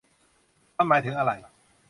[0.77, 1.31] มันหมายถึงอะไร?